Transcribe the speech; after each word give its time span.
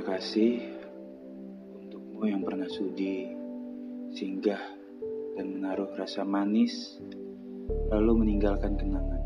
kasih 0.00 0.64
untukmu 1.76 2.24
yang 2.24 2.40
pernah 2.40 2.64
sudi 2.72 3.28
singgah 4.16 4.62
dan 5.36 5.52
menaruh 5.52 5.92
rasa 5.92 6.24
manis 6.24 6.96
lalu 7.92 8.24
meninggalkan 8.24 8.80
kenangan. 8.80 9.20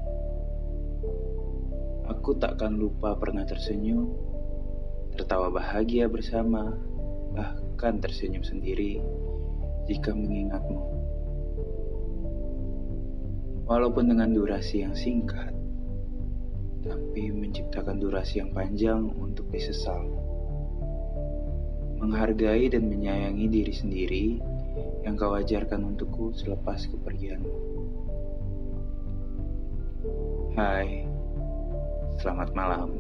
Aku 2.11 2.39
takkan 2.39 2.75
lupa 2.75 3.15
pernah 3.19 3.47
tersenyum, 3.47 4.11
tertawa 5.15 5.51
bahagia 5.51 6.11
bersama, 6.11 6.75
bahkan 7.35 8.03
tersenyum 8.03 8.43
sendiri 8.43 8.99
jika 9.87 10.15
mengingatmu. 10.15 10.83
Walaupun 13.67 14.15
dengan 14.15 14.31
durasi 14.31 14.87
yang 14.87 14.95
singkat, 14.95 15.51
tapi 16.87 17.35
menciptakan 17.35 17.99
durasi 17.99 18.39
yang 18.39 18.55
panjang 18.55 19.11
untuk 19.19 19.51
disesal. 19.51 20.07
Menghargai 21.97 22.69
dan 22.69 22.93
menyayangi 22.93 23.47
diri 23.49 23.73
sendiri 23.73 24.27
yang 25.09 25.17
kau 25.17 25.33
ajarkan 25.33 25.97
untukku 25.97 26.37
selepas 26.37 26.85
kepergianmu. 26.93 27.57
Hai, 30.53 31.09
selamat 32.21 32.53
malam. 32.53 32.97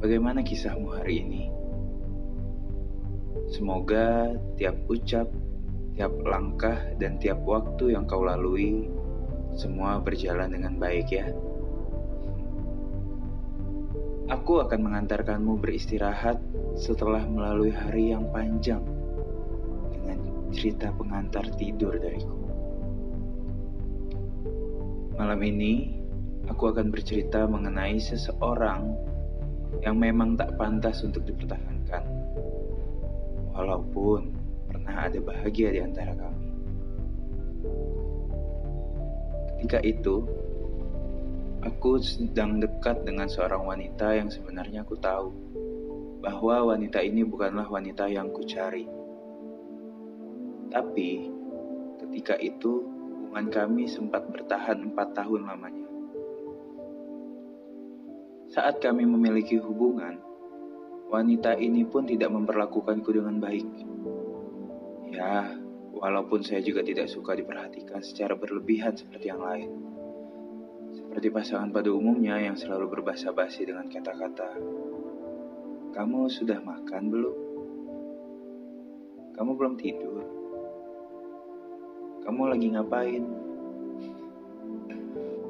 Bagaimana 0.00 0.40
kisahmu 0.40 0.96
hari 0.96 1.24
ini? 1.24 1.42
Semoga 3.52 4.32
tiap 4.56 4.76
ucap, 4.88 5.28
tiap 5.92 6.12
langkah, 6.24 6.76
dan 6.96 7.20
tiap 7.20 7.40
waktu 7.44 7.96
yang 7.96 8.08
kau 8.08 8.24
lalui 8.24 8.88
semua 9.56 10.00
berjalan 10.00 10.52
dengan 10.52 10.76
baik 10.76 11.08
ya. 11.12 11.32
Aku 14.26 14.58
akan 14.58 14.90
mengantarkanmu 14.90 15.62
beristirahat 15.62 16.42
setelah 16.74 17.22
melalui 17.30 17.70
hari 17.70 18.10
yang 18.10 18.26
panjang 18.34 18.82
dengan 19.94 20.18
cerita 20.50 20.90
pengantar 20.98 21.46
tidur 21.54 21.94
dariku. 21.94 22.34
Malam 25.14 25.40
ini, 25.46 25.94
aku 26.50 26.74
akan 26.74 26.90
bercerita 26.90 27.46
mengenai 27.46 28.02
seseorang 28.02 28.98
yang 29.86 29.94
memang 29.94 30.34
tak 30.34 30.58
pantas 30.58 31.06
untuk 31.06 31.22
dipertahankan, 31.22 32.02
walaupun 33.54 34.34
pernah 34.66 35.06
ada 35.06 35.22
bahagia 35.22 35.70
di 35.70 35.80
antara 35.86 36.18
kami. 36.18 36.50
Ketika 39.54 39.78
itu, 39.86 40.26
Aku 41.66 41.98
sedang 41.98 42.62
dekat 42.62 43.02
dengan 43.02 43.26
seorang 43.26 43.66
wanita 43.66 44.14
yang 44.14 44.30
sebenarnya 44.30 44.86
aku 44.86 44.94
tahu 45.02 45.34
bahwa 46.22 46.70
wanita 46.70 47.02
ini 47.02 47.26
bukanlah 47.26 47.66
wanita 47.66 48.06
yang 48.06 48.30
kucari. 48.30 48.86
Tapi 50.70 51.26
ketika 51.98 52.38
itu 52.38 52.86
hubungan 52.86 53.50
kami 53.50 53.90
sempat 53.90 54.30
bertahan 54.30 54.94
empat 54.94 55.18
tahun 55.18 55.42
lamanya. 55.50 55.90
Saat 58.54 58.78
kami 58.78 59.02
memiliki 59.02 59.58
hubungan, 59.58 60.22
wanita 61.10 61.58
ini 61.58 61.82
pun 61.82 62.06
tidak 62.06 62.30
memperlakukanku 62.30 63.10
dengan 63.10 63.42
baik. 63.42 63.66
Ya, 65.10 65.50
walaupun 65.98 66.46
saya 66.46 66.62
juga 66.62 66.86
tidak 66.86 67.10
suka 67.10 67.34
diperhatikan 67.34 68.06
secara 68.06 68.38
berlebihan 68.38 68.94
seperti 68.94 69.34
yang 69.34 69.42
lain. 69.42 69.95
Seperti 71.16 71.32
pasangan 71.32 71.72
pada 71.72 71.88
umumnya 71.96 72.36
yang 72.36 72.60
selalu 72.60 72.92
berbahasa 72.92 73.32
basi 73.32 73.64
dengan 73.64 73.88
kata-kata, 73.88 74.52
"Kamu 75.96 76.28
sudah 76.28 76.60
makan 76.60 77.08
belum? 77.08 77.36
Kamu 79.32 79.56
belum 79.56 79.80
tidur? 79.80 80.20
Kamu 82.20 82.52
lagi 82.52 82.68
ngapain?" 82.68 83.24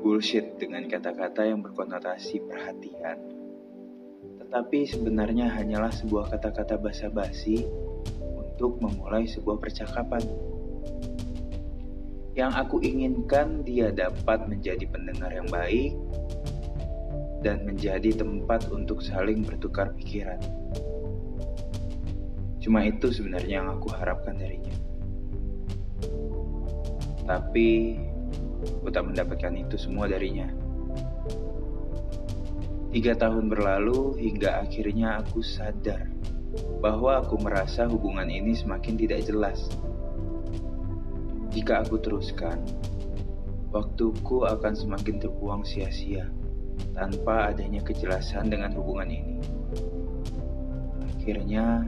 Bullshit 0.07 0.55
dengan 0.55 0.87
kata-kata 0.87 1.51
yang 1.51 1.67
berkonotasi 1.67 2.47
perhatian, 2.47 3.19
tetapi 4.47 4.87
sebenarnya 4.87 5.51
hanyalah 5.51 5.91
sebuah 5.91 6.31
kata-kata 6.31 6.79
basa-basi 6.79 7.67
untuk 8.23 8.79
memulai 8.79 9.27
sebuah 9.27 9.59
percakapan. 9.59 10.23
Yang 12.37 12.53
aku 12.53 12.77
inginkan 12.85 13.65
dia 13.65 13.89
dapat 13.89 14.45
menjadi 14.45 14.85
pendengar 14.85 15.33
yang 15.33 15.49
baik 15.49 15.97
dan 17.41 17.65
menjadi 17.65 18.13
tempat 18.13 18.69
untuk 18.69 19.01
saling 19.01 19.41
bertukar 19.41 19.97
pikiran. 19.97 20.37
Cuma 22.61 22.85
itu 22.85 23.09
sebenarnya 23.09 23.65
yang 23.65 23.73
aku 23.73 23.89
harapkan 23.89 24.37
darinya. 24.37 24.77
Tapi 27.25 27.97
aku 28.85 28.89
tak 28.93 29.09
mendapatkan 29.09 29.55
itu 29.57 29.81
semua 29.81 30.05
darinya. 30.05 30.53
Tiga 32.93 33.17
tahun 33.17 33.49
berlalu 33.49 34.21
hingga 34.21 34.61
akhirnya 34.61 35.25
aku 35.25 35.41
sadar 35.41 36.05
bahwa 36.85 37.25
aku 37.25 37.41
merasa 37.41 37.89
hubungan 37.89 38.29
ini 38.29 38.53
semakin 38.53 39.01
tidak 39.01 39.25
jelas 39.25 39.73
jika 41.57 41.81
aku 41.81 41.97
teruskan, 41.97 42.61
waktuku 43.73 44.45
akan 44.45 44.77
semakin 44.77 45.17
terbuang 45.17 45.65
sia-sia 45.65 46.29
tanpa 46.93 47.49
adanya 47.49 47.81
kejelasan 47.81 48.53
dengan 48.53 48.77
hubungan 48.77 49.09
ini. 49.09 49.41
Akhirnya, 51.17 51.81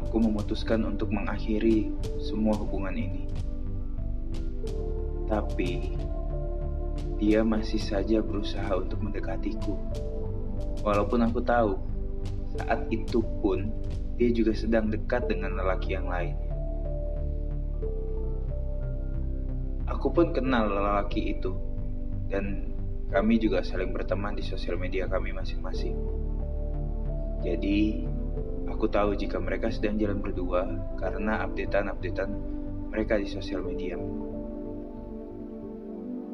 aku 0.00 0.16
memutuskan 0.24 0.88
untuk 0.88 1.12
mengakhiri 1.12 1.92
semua 2.16 2.56
hubungan 2.56 2.96
ini. 2.96 3.28
Tapi, 5.28 5.92
dia 7.20 7.44
masih 7.44 7.76
saja 7.76 8.24
berusaha 8.24 8.72
untuk 8.72 9.04
mendekatiku. 9.04 9.76
Walaupun 10.80 11.28
aku 11.28 11.44
tahu, 11.44 11.76
saat 12.56 12.88
itu 12.88 13.20
pun 13.44 13.68
dia 14.16 14.32
juga 14.32 14.56
sedang 14.56 14.88
dekat 14.88 15.28
dengan 15.28 15.60
lelaki 15.60 15.92
yang 15.92 16.08
lain. 16.08 16.46
Aku 19.86 20.10
pun 20.10 20.34
kenal 20.34 20.66
lelaki 20.66 21.38
itu, 21.38 21.54
dan 22.26 22.74
kami 23.14 23.38
juga 23.38 23.62
saling 23.62 23.94
berteman 23.94 24.34
di 24.34 24.42
sosial 24.42 24.74
media 24.74 25.06
kami 25.06 25.30
masing-masing. 25.30 25.94
Jadi, 27.46 28.02
aku 28.66 28.90
tahu 28.90 29.14
jika 29.14 29.38
mereka 29.38 29.70
sedang 29.70 29.94
jalan 29.94 30.18
berdua 30.18 30.66
karena 30.98 31.46
updatean-updatean 31.46 32.30
mereka 32.90 33.14
di 33.14 33.30
sosial 33.30 33.62
media. 33.62 33.94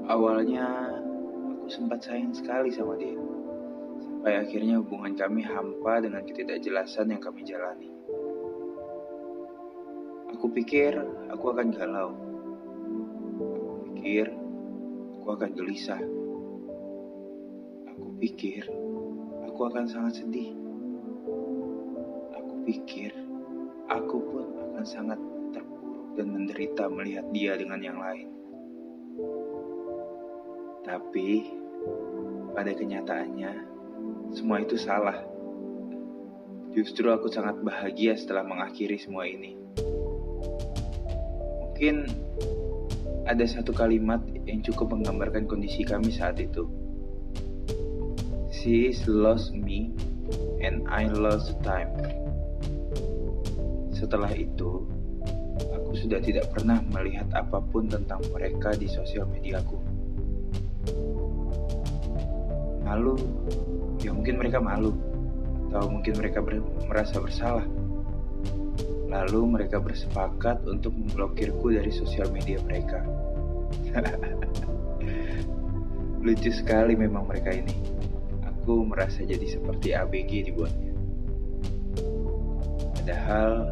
Awalnya, 0.08 0.96
aku 1.60 1.68
sempat 1.68 2.00
sayang 2.08 2.32
sekali 2.32 2.72
sama 2.72 2.96
dia. 2.96 3.20
Sampai 4.00 4.40
akhirnya 4.40 4.80
hubungan 4.80 5.12
kami 5.12 5.44
hampa 5.44 6.00
dengan 6.00 6.24
ketidakjelasan 6.24 7.12
yang 7.12 7.20
kami 7.20 7.44
jalani. 7.44 7.92
Aku 10.32 10.48
pikir 10.48 10.96
aku 11.28 11.52
akan 11.52 11.68
galau 11.76 12.31
pikir 14.02 14.34
aku 15.14 15.38
akan 15.38 15.54
gelisah. 15.54 16.02
Aku 17.86 18.18
pikir 18.18 18.66
aku 19.46 19.60
akan 19.70 19.86
sangat 19.86 20.18
sedih. 20.18 20.50
Aku 22.34 22.66
pikir 22.66 23.14
aku 23.86 24.18
pun 24.26 24.58
akan 24.58 24.82
sangat 24.82 25.22
terpuruk 25.54 26.18
dan 26.18 26.34
menderita 26.34 26.90
melihat 26.90 27.30
dia 27.30 27.54
dengan 27.54 27.78
yang 27.78 28.02
lain. 28.02 28.26
Tapi 30.82 31.46
pada 32.58 32.74
kenyataannya 32.74 33.52
semua 34.34 34.66
itu 34.66 34.74
salah. 34.82 35.22
Justru 36.74 37.06
aku 37.06 37.30
sangat 37.30 37.54
bahagia 37.62 38.18
setelah 38.18 38.42
mengakhiri 38.42 38.98
semua 38.98 39.30
ini. 39.30 39.54
Mungkin 41.62 42.10
ada 43.26 43.44
satu 43.46 43.70
kalimat 43.70 44.18
yang 44.46 44.62
cukup 44.66 44.94
menggambarkan 44.94 45.46
kondisi 45.46 45.86
kami 45.86 46.10
saat 46.10 46.42
itu. 46.42 46.66
She 48.50 48.94
lost 49.10 49.54
me 49.54 49.90
and 50.62 50.86
I 50.86 51.10
lost 51.10 51.58
time. 51.66 51.90
Setelah 53.90 54.30
itu, 54.34 54.86
aku 55.70 55.90
sudah 55.98 56.22
tidak 56.22 56.50
pernah 56.50 56.78
melihat 56.90 57.26
apa 57.34 57.58
pun 57.58 57.90
tentang 57.90 58.22
mereka 58.30 58.74
di 58.74 58.86
sosial 58.86 59.26
mediaku. 59.30 59.78
Malu, 62.82 63.14
ya 64.02 64.10
mungkin 64.10 64.42
mereka 64.42 64.58
malu, 64.58 64.94
atau 65.70 65.86
mungkin 65.90 66.18
mereka 66.18 66.42
ber 66.42 66.62
merasa 66.86 67.18
bersalah. 67.22 67.66
Lalu 69.12 69.40
mereka 69.60 69.76
bersepakat 69.76 70.64
untuk 70.64 70.96
memblokirku 70.96 71.76
dari 71.76 71.92
sosial 71.92 72.32
media 72.32 72.56
mereka. 72.64 73.04
Lucu 76.24 76.48
sekali 76.48 76.96
memang 76.96 77.28
mereka 77.28 77.52
ini. 77.52 77.76
Aku 78.48 78.88
merasa 78.88 79.20
jadi 79.20 79.44
seperti 79.44 79.92
ABG 79.92 80.48
dibuatnya. 80.48 80.96
Padahal 82.96 83.68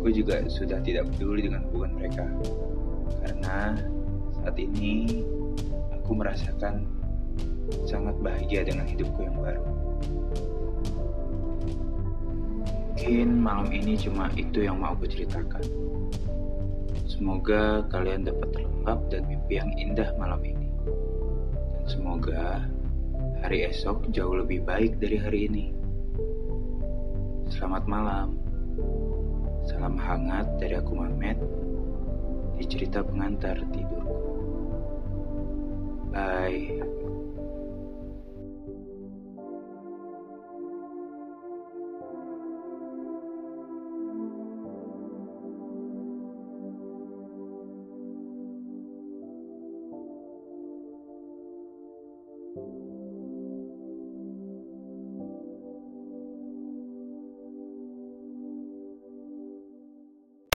aku 0.00 0.08
juga 0.14 0.40
sudah 0.48 0.80
tidak 0.80 1.12
peduli 1.12 1.50
dengan 1.50 1.66
hubungan 1.68 1.92
mereka. 2.00 2.24
Karena 3.20 3.76
saat 4.40 4.56
ini 4.56 5.22
aku 5.92 6.16
merasakan 6.16 6.88
sangat 7.84 8.16
bahagia 8.22 8.64
dengan 8.64 8.88
hidupku 8.88 9.26
yang 9.26 9.36
baru. 9.42 9.64
Mungkin 13.02 13.42
malam 13.42 13.66
ini 13.74 13.98
cuma 13.98 14.30
itu 14.38 14.62
yang 14.62 14.78
mau 14.78 14.94
aku 14.94 15.10
ceritakan. 15.10 15.66
Semoga 17.02 17.82
kalian 17.90 18.30
dapat 18.30 18.54
terlelap 18.54 19.10
dan 19.10 19.26
mimpi 19.26 19.58
yang 19.58 19.74
indah 19.74 20.14
malam 20.22 20.38
ini. 20.46 20.70
Dan 21.74 21.82
semoga 21.90 22.62
hari 23.42 23.66
esok 23.66 24.06
jauh 24.14 24.38
lebih 24.38 24.62
baik 24.62 25.02
dari 25.02 25.18
hari 25.18 25.50
ini. 25.50 25.74
Selamat 27.50 27.90
malam. 27.90 28.38
Salam 29.66 29.98
hangat 29.98 30.46
dari 30.62 30.78
aku 30.78 30.94
Mamet 30.94 31.42
di 32.54 32.70
cerita 32.70 33.02
pengantar 33.02 33.66
tidurku. 33.74 34.14
Bye. 36.14 37.01